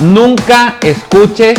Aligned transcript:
Nunca 0.00 0.76
escuches 0.82 1.58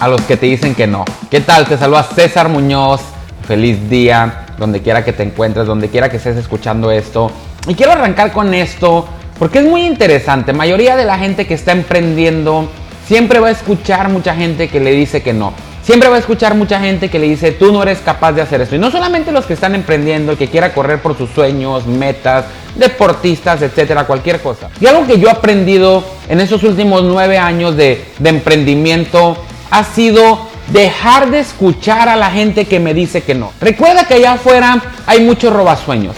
a 0.00 0.08
los 0.08 0.22
que 0.22 0.38
te 0.38 0.46
dicen 0.46 0.74
que 0.74 0.86
no. 0.86 1.04
¿Qué 1.30 1.40
tal? 1.40 1.66
Te 1.66 1.76
saluda 1.76 2.02
César 2.02 2.48
Muñoz. 2.48 3.02
Feliz 3.46 3.90
día, 3.90 4.46
donde 4.58 4.80
quiera 4.80 5.04
que 5.04 5.12
te 5.12 5.22
encuentres, 5.22 5.66
donde 5.66 5.90
quiera 5.90 6.08
que 6.08 6.16
estés 6.16 6.38
escuchando 6.38 6.90
esto. 6.90 7.30
Y 7.68 7.74
quiero 7.74 7.92
arrancar 7.92 8.32
con 8.32 8.54
esto 8.54 9.06
porque 9.38 9.58
es 9.58 9.66
muy 9.66 9.82
interesante. 9.82 10.54
Mayoría 10.54 10.96
de 10.96 11.04
la 11.04 11.18
gente 11.18 11.46
que 11.46 11.52
está 11.52 11.72
emprendiendo 11.72 12.70
siempre 13.06 13.38
va 13.38 13.48
a 13.48 13.50
escuchar 13.50 14.08
mucha 14.08 14.34
gente 14.34 14.68
que 14.68 14.80
le 14.80 14.92
dice 14.92 15.22
que 15.22 15.34
no. 15.34 15.52
Siempre 15.84 16.08
va 16.08 16.16
a 16.16 16.18
escuchar 16.18 16.54
mucha 16.54 16.80
gente 16.80 17.10
que 17.10 17.18
le 17.18 17.28
dice, 17.28 17.52
tú 17.52 17.70
no 17.70 17.82
eres 17.82 17.98
capaz 17.98 18.32
de 18.32 18.40
hacer 18.40 18.58
esto. 18.62 18.74
Y 18.74 18.78
no 18.78 18.90
solamente 18.90 19.32
los 19.32 19.44
que 19.44 19.52
están 19.52 19.74
emprendiendo, 19.74 20.32
el 20.32 20.38
que 20.38 20.48
quiera 20.48 20.72
correr 20.72 21.02
por 21.02 21.14
sus 21.18 21.28
sueños, 21.28 21.86
metas, 21.86 22.46
deportistas, 22.74 23.60
etcétera, 23.60 24.06
cualquier 24.06 24.40
cosa. 24.40 24.70
Y 24.80 24.86
algo 24.86 25.06
que 25.06 25.18
yo 25.20 25.28
he 25.28 25.30
aprendido 25.30 26.02
en 26.30 26.40
esos 26.40 26.62
últimos 26.62 27.02
nueve 27.02 27.36
años 27.36 27.76
de, 27.76 28.02
de 28.18 28.30
emprendimiento 28.30 29.36
ha 29.70 29.84
sido 29.84 30.48
dejar 30.68 31.30
de 31.30 31.40
escuchar 31.40 32.08
a 32.08 32.16
la 32.16 32.30
gente 32.30 32.64
que 32.64 32.80
me 32.80 32.94
dice 32.94 33.22
que 33.22 33.34
no. 33.34 33.52
Recuerda 33.60 34.04
que 34.04 34.14
allá 34.14 34.32
afuera 34.32 34.80
hay 35.06 35.20
muchos 35.20 35.52
robasueños. 35.52 36.16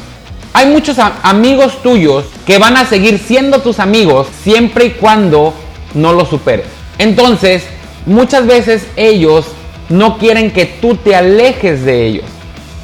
Hay 0.53 0.69
muchos 0.69 0.97
amigos 1.25 1.83
tuyos 1.83 2.27
que 2.47 2.59
van 2.59 2.77
a 2.77 2.87
seguir 2.87 3.19
siendo 3.19 3.61
tus 3.63 3.81
amigos 3.81 4.29
siempre 4.45 4.85
y 4.85 4.91
cuando 4.93 5.53
no 5.95 6.13
lo 6.13 6.25
superes. 6.25 6.67
Entonces, 6.99 7.65
muchas 8.07 8.47
veces 8.47 8.87
ellos 8.95 9.47
no 9.89 10.19
quieren 10.19 10.51
que 10.51 10.67
tú 10.67 10.97
te 10.97 11.15
alejes 11.15 11.85
de 11.85 12.07
ellos. 12.07 12.25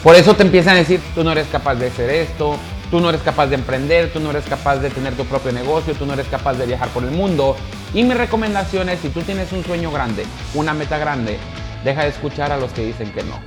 Por 0.02 0.16
eso 0.16 0.34
te 0.34 0.42
empiezan 0.42 0.76
a 0.76 0.78
decir, 0.78 1.00
tú 1.14 1.24
no 1.24 1.32
eres 1.32 1.46
capaz 1.48 1.76
de 1.76 1.86
hacer 1.86 2.10
esto, 2.10 2.56
tú 2.90 3.00
no 3.00 3.08
eres 3.08 3.22
capaz 3.22 3.46
de 3.46 3.54
emprender, 3.54 4.12
tú 4.12 4.20
no 4.20 4.30
eres 4.30 4.44
capaz 4.44 4.76
de 4.76 4.90
tener 4.90 5.14
tu 5.14 5.24
propio 5.24 5.52
negocio, 5.52 5.94
tú 5.94 6.06
no 6.06 6.14
eres 6.14 6.26
capaz 6.26 6.54
de 6.54 6.66
viajar 6.66 6.88
por 6.88 7.04
el 7.04 7.10
mundo. 7.10 7.56
Y 7.94 8.02
mi 8.04 8.14
recomendación 8.14 8.88
es, 8.88 9.00
si 9.00 9.08
tú 9.08 9.22
tienes 9.22 9.52
un 9.52 9.64
sueño 9.64 9.90
grande, 9.90 10.24
una 10.54 10.74
meta 10.74 10.98
grande, 10.98 11.38
deja 11.84 12.02
de 12.02 12.08
escuchar 12.08 12.52
a 12.52 12.56
los 12.56 12.72
que 12.72 12.84
dicen 12.84 13.12
que 13.12 13.22
no. 13.22 13.38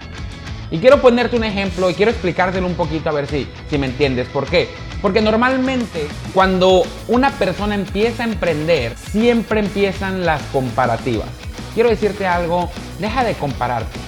Y 0.71 0.79
quiero 0.79 1.01
ponerte 1.01 1.35
un 1.35 1.43
ejemplo 1.43 1.89
y 1.89 1.93
quiero 1.93 2.11
explicártelo 2.11 2.65
un 2.65 2.75
poquito 2.75 3.09
a 3.09 3.13
ver 3.13 3.27
si, 3.27 3.47
si 3.69 3.77
me 3.77 3.85
entiendes. 3.85 4.27
¿Por 4.27 4.47
qué? 4.47 4.69
Porque 5.01 5.21
normalmente 5.21 6.07
cuando 6.33 6.83
una 7.07 7.31
persona 7.31 7.75
empieza 7.75 8.23
a 8.23 8.27
emprender, 8.27 8.97
siempre 8.97 9.59
empiezan 9.59 10.25
las 10.25 10.41
comparativas 10.51 11.27
quiero 11.75 11.89
decirte 11.89 12.25
algo, 12.25 12.71
deja 12.99 13.23
de 13.23 13.35
compararte. 13.35 13.99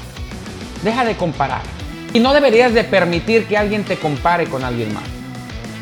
Deja 0.84 1.06
de 1.06 1.16
comparar. 1.16 1.62
Y 2.14 2.20
no 2.20 2.34
deberías 2.34 2.73
de 2.73 2.84
permitir 2.84 3.46
que 3.46 3.58
alguien 3.58 3.84
te 3.84 3.98
compare 3.98 4.46
con 4.46 4.64
alguien 4.64 4.92
más. 4.94 5.04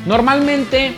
Normalmente, 0.06 0.96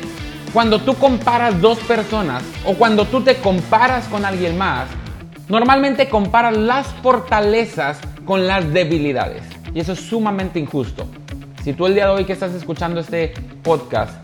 cuando 0.54 0.80
tú 0.80 0.96
comparas 0.96 1.62
dos 1.62 1.78
personas 1.80 2.42
o 2.66 2.74
cuando 2.74 3.06
tú 3.06 3.22
te 3.22 3.36
comparas 3.36 4.06
con 4.08 4.26
alguien 4.26 4.58
más, 4.58 4.88
normalmente 5.50 6.10
comparas 6.10 6.58
las 6.58 6.88
fortalezas 7.04 8.00
con 8.26 8.48
las 8.48 8.74
debilidades. 8.74 9.44
Y 9.76 9.82
eso 9.82 9.92
es 9.92 10.00
sumamente 10.00 10.60
injusto. 10.60 11.08
Si 11.64 11.74
tú 11.74 11.86
el 11.86 11.94
día 11.94 12.06
de 12.06 12.14
hoy 12.14 12.26
que 12.26 12.34
estás 12.34 12.54
escuchando 12.54 13.02
este 13.02 13.34
podcast 13.62 14.24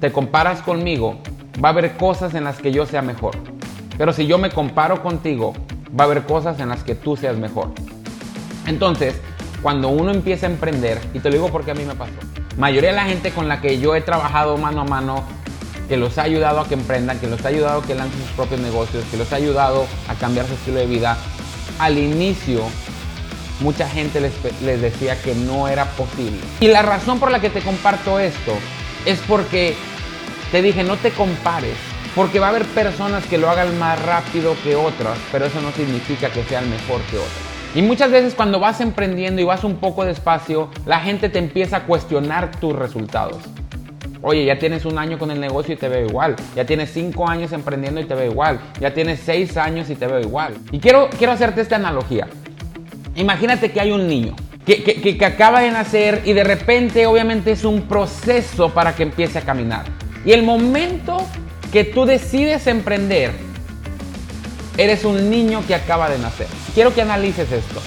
te 0.00 0.10
comparas 0.10 0.60
conmigo, 0.60 1.20
va 1.62 1.68
a 1.68 1.72
haber 1.72 1.96
cosas 1.96 2.34
en 2.34 2.44
las 2.44 2.58
que 2.58 2.72
yo 2.72 2.84
sea 2.84 3.00
mejor. 3.00 3.36
Pero 3.96 4.12
si 4.12 4.26
yo 4.26 4.38
me 4.38 4.50
comparo 4.50 5.02
contigo, 5.02 5.52
va 5.98 6.04
a 6.04 6.06
haber 6.06 6.24
cosas 6.24 6.58
en 6.60 6.68
las 6.68 6.82
que 6.82 6.94
tú 6.94 7.16
seas 7.16 7.36
mejor. 7.36 7.72
Entonces, 8.66 9.14
cuando 9.62 9.88
uno 9.88 10.10
empieza 10.10 10.46
a 10.46 10.50
emprender, 10.50 11.00
y 11.14 11.20
te 11.20 11.28
lo 11.28 11.34
digo 11.34 11.48
porque 11.48 11.72
a 11.72 11.74
mí 11.74 11.84
me 11.84 11.94
pasó, 11.94 12.12
mayoría 12.56 12.90
de 12.90 12.96
la 12.96 13.04
gente 13.04 13.30
con 13.30 13.48
la 13.48 13.60
que 13.60 13.78
yo 13.78 13.94
he 13.94 14.00
trabajado 14.00 14.56
mano 14.56 14.82
a 14.82 14.84
mano, 14.84 15.24
que 15.88 15.96
los 15.96 16.18
ha 16.18 16.22
ayudado 16.22 16.60
a 16.60 16.68
que 16.68 16.74
emprendan, 16.74 17.18
que 17.18 17.26
los 17.26 17.44
ha 17.44 17.48
ayudado 17.48 17.80
a 17.80 17.84
que 17.84 17.94
lancen 17.94 18.20
sus 18.20 18.30
propios 18.30 18.60
negocios, 18.60 19.04
que 19.10 19.16
los 19.16 19.32
ha 19.32 19.36
ayudado 19.36 19.86
a 20.08 20.14
cambiar 20.14 20.46
su 20.46 20.54
estilo 20.54 20.78
de 20.78 20.86
vida, 20.86 21.16
al 21.78 21.98
inicio 21.98 22.62
mucha 23.60 23.88
gente 23.88 24.20
les, 24.20 24.32
les 24.62 24.80
decía 24.80 25.20
que 25.20 25.34
no 25.34 25.68
era 25.68 25.84
posible. 25.84 26.38
Y 26.60 26.68
la 26.68 26.82
razón 26.82 27.18
por 27.18 27.30
la 27.30 27.40
que 27.40 27.50
te 27.50 27.60
comparto 27.60 28.18
esto 28.18 28.54
es 29.04 29.18
porque 29.26 29.76
te 30.50 30.62
dije, 30.62 30.82
no 30.82 30.96
te 30.96 31.10
compares 31.10 31.76
porque 32.14 32.40
va 32.40 32.46
a 32.46 32.50
haber 32.50 32.64
personas 32.66 33.24
que 33.26 33.38
lo 33.38 33.48
hagan 33.48 33.78
más 33.78 34.00
rápido 34.04 34.54
que 34.62 34.74
otras, 34.74 35.18
pero 35.30 35.46
eso 35.46 35.60
no 35.60 35.70
significa 35.72 36.30
que 36.30 36.42
sean 36.44 36.68
mejor 36.68 37.00
que 37.02 37.18
otras. 37.18 37.50
Y 37.74 37.82
muchas 37.82 38.10
veces 38.10 38.34
cuando 38.34 38.58
vas 38.58 38.80
emprendiendo 38.80 39.40
y 39.40 39.44
vas 39.44 39.62
un 39.62 39.76
poco 39.76 40.04
despacio, 40.04 40.70
la 40.86 41.00
gente 41.00 41.28
te 41.28 41.38
empieza 41.38 41.78
a 41.78 41.82
cuestionar 41.84 42.50
tus 42.58 42.74
resultados. 42.74 43.38
Oye, 44.22 44.44
ya 44.44 44.58
tienes 44.58 44.84
un 44.84 44.98
año 44.98 45.18
con 45.18 45.30
el 45.30 45.40
negocio 45.40 45.74
y 45.74 45.76
te 45.76 45.88
veo 45.88 46.06
igual. 46.06 46.36
Ya 46.56 46.66
tienes 46.66 46.90
cinco 46.92 47.28
años 47.28 47.52
emprendiendo 47.52 48.00
y 48.00 48.04
te 48.04 48.14
veo 48.14 48.30
igual. 48.30 48.60
Ya 48.80 48.92
tienes 48.92 49.20
seis 49.20 49.56
años 49.56 49.88
y 49.88 49.94
te 49.94 50.06
veo 50.06 50.20
igual. 50.20 50.54
Y 50.72 50.80
quiero, 50.80 51.08
quiero 51.16 51.32
hacerte 51.32 51.60
esta 51.60 51.76
analogía. 51.76 52.26
Imagínate 53.14 53.70
que 53.70 53.80
hay 53.80 53.92
un 53.92 54.08
niño 54.08 54.34
que, 54.66 54.82
que, 54.82 55.16
que 55.16 55.24
acaba 55.24 55.60
de 55.60 55.70
nacer 55.70 56.22
y 56.24 56.32
de 56.32 56.44
repente 56.44 57.06
obviamente 57.06 57.52
es 57.52 57.64
un 57.64 57.82
proceso 57.82 58.68
para 58.70 58.94
que 58.94 59.04
empiece 59.04 59.38
a 59.38 59.42
caminar. 59.42 59.84
Y 60.24 60.32
el 60.32 60.42
momento 60.42 61.26
que 61.72 61.84
tú 61.84 62.04
decides 62.04 62.66
emprender, 62.66 63.32
eres 64.76 65.04
un 65.04 65.30
niño 65.30 65.62
que 65.66 65.74
acaba 65.74 66.08
de 66.10 66.18
nacer. 66.18 66.48
Quiero 66.74 66.94
que 66.94 67.02
analices 67.02 67.50
esto. 67.52 67.80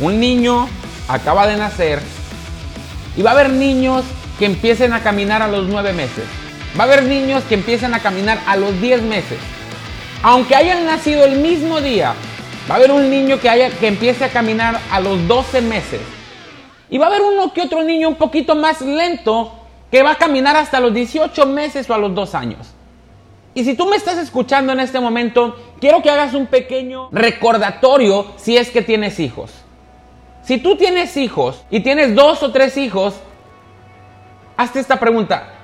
Un 0.00 0.20
niño 0.20 0.68
acaba 1.08 1.46
de 1.46 1.56
nacer 1.56 2.00
y 3.16 3.22
va 3.22 3.30
a 3.30 3.34
haber 3.34 3.50
niños 3.50 4.04
que 4.38 4.46
empiecen 4.46 4.92
a 4.92 5.02
caminar 5.02 5.42
a 5.42 5.48
los 5.48 5.66
nueve 5.66 5.92
meses. 5.92 6.24
Va 6.78 6.84
a 6.84 6.86
haber 6.86 7.04
niños 7.04 7.42
que 7.44 7.54
empiecen 7.54 7.94
a 7.94 8.00
caminar 8.00 8.38
a 8.46 8.56
los 8.56 8.78
diez 8.80 9.02
meses. 9.02 9.38
Aunque 10.22 10.54
hayan 10.54 10.84
nacido 10.84 11.24
el 11.24 11.36
mismo 11.36 11.80
día, 11.80 12.14
va 12.70 12.74
a 12.74 12.78
haber 12.78 12.90
un 12.90 13.10
niño 13.10 13.40
que, 13.40 13.48
haya, 13.48 13.70
que 13.70 13.88
empiece 13.88 14.24
a 14.24 14.28
caminar 14.28 14.80
a 14.90 15.00
los 15.00 15.26
12 15.26 15.62
meses. 15.62 16.00
Y 16.90 16.98
va 16.98 17.06
a 17.06 17.08
haber 17.08 17.22
uno 17.22 17.52
que 17.52 17.62
otro 17.62 17.82
niño 17.82 18.08
un 18.08 18.16
poquito 18.16 18.54
más 18.54 18.82
lento 18.82 19.55
que 19.90 20.02
va 20.02 20.12
a 20.12 20.16
caminar 20.16 20.56
hasta 20.56 20.80
los 20.80 20.92
18 20.92 21.46
meses 21.46 21.88
o 21.88 21.94
a 21.94 21.98
los 21.98 22.14
2 22.14 22.34
años. 22.34 22.76
Y 23.54 23.64
si 23.64 23.74
tú 23.74 23.86
me 23.86 23.96
estás 23.96 24.18
escuchando 24.18 24.72
en 24.72 24.80
este 24.80 25.00
momento, 25.00 25.56
quiero 25.80 26.02
que 26.02 26.10
hagas 26.10 26.34
un 26.34 26.46
pequeño 26.46 27.08
recordatorio 27.10 28.26
si 28.36 28.56
es 28.56 28.70
que 28.70 28.82
tienes 28.82 29.18
hijos. 29.18 29.50
Si 30.42 30.58
tú 30.58 30.76
tienes 30.76 31.16
hijos 31.16 31.64
y 31.70 31.80
tienes 31.80 32.14
dos 32.14 32.42
o 32.42 32.52
tres 32.52 32.76
hijos, 32.76 33.14
hazte 34.56 34.78
esta 34.78 35.00
pregunta. 35.00 35.54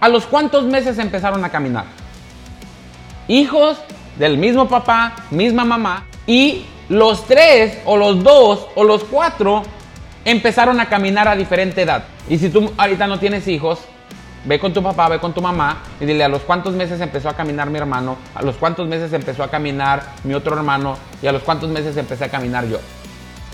¿A 0.00 0.08
los 0.08 0.26
cuántos 0.26 0.64
meses 0.64 0.98
empezaron 0.98 1.44
a 1.44 1.50
caminar? 1.50 1.84
Hijos 3.28 3.78
del 4.18 4.36
mismo 4.36 4.68
papá, 4.68 5.14
misma 5.30 5.64
mamá, 5.64 6.06
y 6.26 6.66
los 6.88 7.26
tres 7.26 7.78
o 7.84 7.96
los 7.96 8.22
dos 8.22 8.66
o 8.74 8.84
los 8.84 9.04
cuatro 9.04 9.62
empezaron 10.24 10.80
a 10.80 10.88
caminar 10.88 11.28
a 11.28 11.36
diferente 11.36 11.82
edad. 11.82 12.04
Y 12.28 12.38
si 12.38 12.48
tú 12.48 12.72
ahorita 12.76 13.06
no 13.06 13.18
tienes 13.18 13.46
hijos, 13.48 13.80
ve 14.44 14.58
con 14.58 14.72
tu 14.72 14.82
papá, 14.82 15.08
ve 15.08 15.18
con 15.18 15.32
tu 15.32 15.40
mamá 15.40 15.82
y 16.00 16.06
dile 16.06 16.24
a 16.24 16.28
los 16.28 16.42
cuántos 16.42 16.74
meses 16.74 17.00
empezó 17.00 17.28
a 17.28 17.34
caminar 17.34 17.70
mi 17.70 17.78
hermano, 17.78 18.16
a 18.34 18.42
los 18.42 18.56
cuántos 18.56 18.88
meses 18.88 19.12
empezó 19.12 19.42
a 19.42 19.50
caminar 19.50 20.02
mi 20.24 20.34
otro 20.34 20.56
hermano 20.56 20.96
y 21.22 21.26
a 21.26 21.32
los 21.32 21.42
cuántos 21.42 21.70
meses 21.70 21.96
empecé 21.96 22.24
a 22.24 22.28
caminar 22.28 22.66
yo. 22.66 22.78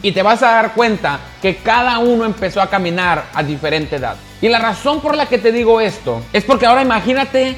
Y 0.02 0.12
te 0.12 0.22
vas 0.22 0.42
a 0.42 0.52
dar 0.52 0.72
cuenta 0.72 1.20
que 1.42 1.56
cada 1.56 1.98
uno 1.98 2.24
empezó 2.24 2.62
a 2.62 2.68
caminar 2.68 3.26
a 3.34 3.42
diferente 3.42 3.96
edad. 3.96 4.16
Y 4.40 4.48
la 4.48 4.58
razón 4.58 5.00
por 5.00 5.14
la 5.14 5.26
que 5.26 5.38
te 5.38 5.52
digo 5.52 5.80
esto 5.80 6.22
es 6.32 6.44
porque 6.44 6.64
ahora 6.64 6.82
imagínate, 6.82 7.56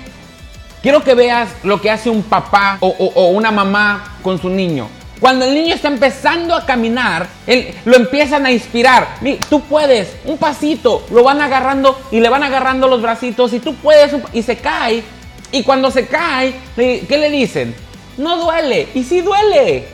quiero 0.82 1.04
que 1.04 1.14
veas 1.14 1.48
lo 1.62 1.80
que 1.80 1.90
hace 1.90 2.10
un 2.10 2.24
papá 2.24 2.78
o, 2.80 2.88
o 2.88 3.28
una 3.28 3.52
mamá 3.52 4.16
con 4.22 4.40
su 4.40 4.48
niño. 4.48 4.88
Cuando 5.22 5.44
el 5.44 5.54
niño 5.54 5.76
está 5.76 5.86
empezando 5.86 6.52
a 6.52 6.66
caminar, 6.66 7.28
él, 7.46 7.72
lo 7.84 7.94
empiezan 7.94 8.44
a 8.44 8.50
inspirar. 8.50 9.06
Tú 9.48 9.60
puedes, 9.60 10.16
un 10.24 10.36
pasito, 10.36 11.06
lo 11.12 11.22
van 11.22 11.40
agarrando 11.40 11.96
y 12.10 12.18
le 12.18 12.28
van 12.28 12.42
agarrando 12.42 12.88
los 12.88 13.00
bracitos 13.00 13.52
y 13.52 13.60
tú 13.60 13.76
puedes 13.76 14.12
y 14.32 14.42
se 14.42 14.56
cae. 14.56 15.04
Y 15.52 15.62
cuando 15.62 15.92
se 15.92 16.08
cae, 16.08 16.54
¿qué 16.74 17.18
le 17.20 17.30
dicen? 17.30 17.72
No 18.18 18.36
duele. 18.36 18.88
Y 18.94 19.04
sí 19.04 19.20
duele. 19.20 19.84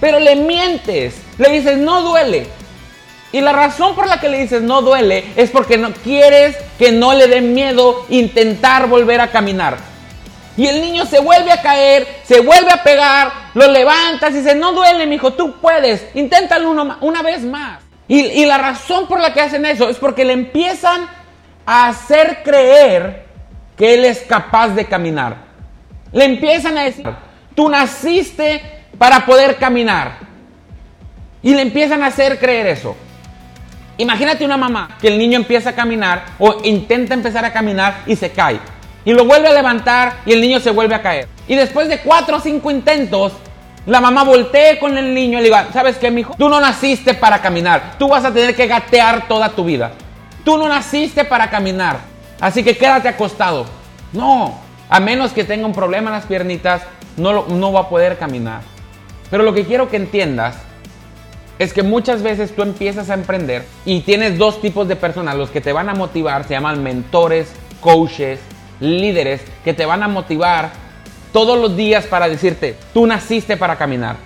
Pero 0.00 0.20
le 0.20 0.36
mientes. 0.36 1.16
Le 1.38 1.50
dices, 1.50 1.76
no 1.76 2.02
duele. 2.02 2.46
Y 3.32 3.40
la 3.40 3.52
razón 3.52 3.96
por 3.96 4.06
la 4.06 4.20
que 4.20 4.28
le 4.28 4.38
dices 4.38 4.62
no 4.62 4.80
duele 4.82 5.24
es 5.34 5.50
porque 5.50 5.76
no 5.76 5.92
quieres 5.92 6.56
que 6.78 6.92
no 6.92 7.14
le 7.14 7.26
dé 7.26 7.40
miedo 7.40 8.06
intentar 8.10 8.88
volver 8.88 9.20
a 9.22 9.32
caminar. 9.32 9.97
Y 10.58 10.66
el 10.66 10.80
niño 10.80 11.06
se 11.06 11.20
vuelve 11.20 11.52
a 11.52 11.62
caer, 11.62 12.04
se 12.24 12.40
vuelve 12.40 12.72
a 12.72 12.82
pegar, 12.82 13.30
lo 13.54 13.68
levantas 13.68 14.32
y 14.32 14.38
dice, 14.38 14.56
no 14.56 14.72
duele, 14.72 15.06
mijo, 15.06 15.32
tú 15.32 15.54
puedes, 15.60 16.04
inténtalo 16.14 16.72
una 17.00 17.22
vez 17.22 17.44
más. 17.44 17.78
Y, 18.08 18.22
y 18.22 18.44
la 18.44 18.58
razón 18.58 19.06
por 19.06 19.20
la 19.20 19.32
que 19.32 19.40
hacen 19.40 19.64
eso 19.64 19.88
es 19.88 19.98
porque 19.98 20.24
le 20.24 20.32
empiezan 20.32 21.08
a 21.64 21.86
hacer 21.86 22.42
creer 22.42 23.24
que 23.76 23.94
él 23.94 24.04
es 24.04 24.18
capaz 24.22 24.70
de 24.70 24.84
caminar. 24.86 25.36
Le 26.10 26.24
empiezan 26.24 26.76
a 26.76 26.82
decir, 26.82 27.06
tú 27.54 27.68
naciste 27.68 28.60
para 28.98 29.24
poder 29.24 29.58
caminar. 29.58 30.18
Y 31.40 31.54
le 31.54 31.62
empiezan 31.62 32.02
a 32.02 32.06
hacer 32.06 32.36
creer 32.40 32.66
eso. 32.66 32.96
Imagínate 33.96 34.44
una 34.44 34.56
mamá 34.56 34.98
que 35.00 35.06
el 35.06 35.18
niño 35.18 35.36
empieza 35.36 35.70
a 35.70 35.74
caminar 35.74 36.24
o 36.40 36.56
intenta 36.64 37.14
empezar 37.14 37.44
a 37.44 37.52
caminar 37.52 38.02
y 38.06 38.16
se 38.16 38.32
cae. 38.32 38.58
Y 39.04 39.12
lo 39.12 39.24
vuelve 39.24 39.48
a 39.48 39.52
levantar 39.52 40.18
y 40.26 40.32
el 40.32 40.40
niño 40.40 40.60
se 40.60 40.70
vuelve 40.70 40.94
a 40.94 41.02
caer. 41.02 41.28
Y 41.46 41.54
después 41.54 41.88
de 41.88 42.00
cuatro 42.00 42.36
o 42.36 42.40
cinco 42.40 42.70
intentos, 42.70 43.32
la 43.86 44.00
mamá 44.00 44.22
voltea 44.22 44.78
con 44.78 44.98
el 44.98 45.14
niño 45.14 45.38
y 45.38 45.42
le 45.42 45.48
diga, 45.48 45.68
¿sabes 45.72 45.96
qué, 45.96 46.10
mijo? 46.10 46.34
Tú 46.36 46.48
no 46.48 46.60
naciste 46.60 47.14
para 47.14 47.40
caminar. 47.40 47.94
Tú 47.98 48.08
vas 48.08 48.24
a 48.24 48.32
tener 48.32 48.54
que 48.54 48.66
gatear 48.66 49.26
toda 49.26 49.48
tu 49.48 49.64
vida. 49.64 49.92
Tú 50.44 50.58
no 50.58 50.68
naciste 50.68 51.24
para 51.24 51.48
caminar. 51.48 51.98
Así 52.40 52.62
que 52.62 52.76
quédate 52.76 53.08
acostado. 53.08 53.66
No, 54.12 54.58
a 54.88 55.00
menos 55.00 55.32
que 55.32 55.44
tenga 55.44 55.66
un 55.66 55.72
problema 55.72 56.10
en 56.10 56.16
las 56.16 56.26
piernitas, 56.26 56.82
no, 57.16 57.46
no 57.46 57.72
va 57.72 57.80
a 57.80 57.88
poder 57.88 58.18
caminar. 58.18 58.60
Pero 59.30 59.42
lo 59.42 59.54
que 59.54 59.64
quiero 59.64 59.88
que 59.88 59.96
entiendas 59.96 60.56
es 61.58 61.72
que 61.72 61.82
muchas 61.82 62.22
veces 62.22 62.54
tú 62.54 62.62
empiezas 62.62 63.10
a 63.10 63.14
emprender 63.14 63.64
y 63.84 64.00
tienes 64.00 64.38
dos 64.38 64.60
tipos 64.60 64.86
de 64.86 64.96
personas, 64.96 65.34
los 65.34 65.50
que 65.50 65.60
te 65.60 65.72
van 65.72 65.88
a 65.88 65.94
motivar, 65.94 66.44
se 66.44 66.54
llaman 66.54 66.82
mentores, 66.82 67.52
coaches, 67.80 68.38
líderes, 68.80 69.42
que 69.64 69.74
te 69.74 69.86
van 69.86 70.02
a 70.02 70.08
motivar 70.08 70.70
todos 71.32 71.58
los 71.58 71.76
días 71.76 72.06
para 72.06 72.28
decirte, 72.28 72.76
tú 72.94 73.06
naciste 73.06 73.56
para 73.56 73.76
caminar, 73.76 74.16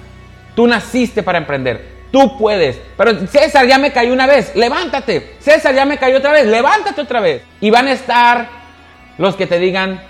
tú 0.54 0.66
naciste 0.66 1.22
para 1.22 1.38
emprender, 1.38 1.92
tú 2.10 2.38
puedes. 2.38 2.78
Pero 2.96 3.26
César 3.26 3.66
ya 3.66 3.78
me 3.78 3.92
cayó 3.92 4.12
una 4.12 4.26
vez, 4.26 4.54
levántate. 4.54 5.36
César 5.40 5.74
ya 5.74 5.84
me 5.84 5.98
cayó 5.98 6.18
otra 6.18 6.32
vez, 6.32 6.46
levántate 6.46 7.00
otra 7.00 7.20
vez. 7.20 7.42
Y 7.60 7.70
van 7.70 7.88
a 7.88 7.92
estar 7.92 8.48
los 9.18 9.34
que 9.34 9.46
te 9.46 9.58
digan, 9.58 10.00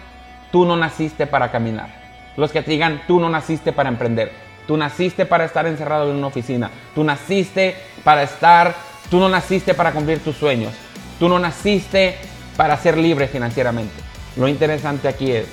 tú 0.50 0.64
no 0.66 0.76
naciste 0.76 1.26
para 1.26 1.50
caminar. 1.50 2.02
Los 2.36 2.50
que 2.50 2.62
te 2.62 2.70
digan, 2.70 3.02
tú 3.06 3.20
no 3.20 3.28
naciste 3.30 3.72
para 3.72 3.88
emprender. 3.88 4.32
Tú 4.66 4.76
naciste 4.76 5.26
para 5.26 5.44
estar 5.44 5.66
encerrado 5.66 6.10
en 6.10 6.16
una 6.16 6.28
oficina. 6.28 6.70
Tú 6.94 7.04
naciste 7.04 7.76
para 8.04 8.22
estar, 8.22 8.74
tú 9.10 9.18
no 9.18 9.28
naciste 9.28 9.74
para 9.74 9.92
cumplir 9.92 10.20
tus 10.20 10.36
sueños. 10.36 10.72
Tú 11.18 11.28
no 11.28 11.38
naciste 11.38 12.16
para 12.56 12.76
ser 12.76 12.96
libre 12.96 13.28
financieramente. 13.28 14.01
Lo 14.37 14.49
interesante 14.49 15.08
aquí 15.08 15.32
es, 15.32 15.46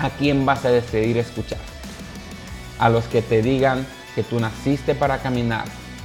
¿a 0.00 0.10
quién 0.10 0.44
vas 0.44 0.64
a 0.64 0.70
decidir 0.70 1.18
escuchar? 1.18 1.60
¿A 2.78 2.88
los 2.88 3.04
que 3.04 3.22
te 3.22 3.42
digan 3.42 3.86
que 4.16 4.24
tú 4.24 4.40
naciste 4.40 4.94
para 4.94 5.18
caminar 5.18 5.64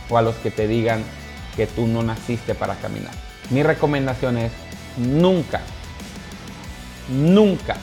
o 0.10 0.18
a 0.18 0.22
los 0.22 0.36
que 0.36 0.52
te 0.52 0.68
digan 0.68 1.04
que 1.56 1.66
tú 1.66 1.88
no 1.88 2.04
naciste 2.04 2.54
para 2.54 2.76
caminar? 2.76 3.14
Mi 3.50 3.64
recomendación 3.64 4.38
es 4.38 4.52
nunca, 4.98 5.62
nunca, 7.10 7.78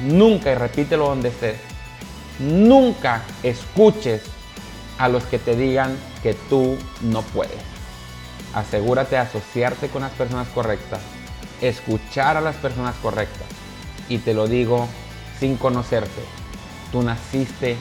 nunca, 0.00 0.50
y 0.50 0.54
repítelo 0.54 1.08
donde 1.08 1.28
estés, 1.28 1.58
nunca 2.38 3.22
escuches 3.42 4.22
a 4.96 5.08
los 5.08 5.24
que 5.24 5.38
te 5.38 5.56
digan 5.56 5.94
que 6.22 6.32
tú 6.32 6.78
no 7.02 7.20
puedes. 7.20 7.60
Asegúrate 8.54 9.16
de 9.16 9.20
asociarte 9.20 9.88
con 9.88 10.00
las 10.02 10.12
personas 10.12 10.48
correctas, 10.48 11.00
escuchar 11.60 12.36
a 12.36 12.40
las 12.40 12.56
personas 12.56 12.94
correctas. 12.96 13.46
Y 14.08 14.18
te 14.18 14.34
lo 14.34 14.46
digo 14.46 14.88
sin 15.38 15.56
conocerte. 15.56 16.22
Tú 16.92 17.02
naciste 17.02 17.76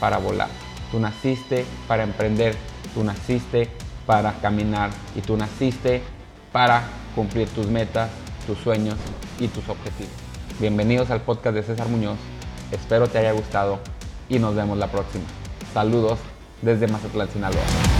para 0.00 0.18
volar. 0.18 0.48
Tú 0.90 0.98
naciste 0.98 1.64
para 1.86 2.02
emprender. 2.02 2.56
Tú 2.94 3.04
naciste 3.04 3.68
para 4.06 4.34
caminar. 4.40 4.90
Y 5.14 5.20
tú 5.20 5.36
naciste 5.36 6.02
para 6.52 6.84
cumplir 7.14 7.48
tus 7.48 7.66
metas, 7.66 8.10
tus 8.46 8.58
sueños 8.58 8.96
y 9.38 9.48
tus 9.48 9.68
objetivos. 9.68 10.12
Bienvenidos 10.58 11.10
al 11.10 11.20
podcast 11.20 11.54
de 11.54 11.62
César 11.62 11.88
Muñoz. 11.88 12.18
Espero 12.72 13.08
te 13.08 13.18
haya 13.18 13.32
gustado 13.32 13.78
y 14.28 14.38
nos 14.38 14.54
vemos 14.54 14.78
la 14.78 14.88
próxima. 14.88 15.24
Saludos 15.72 16.18
desde 16.62 16.88
Mazatlán, 16.88 17.28
Sinaloa. 17.30 17.97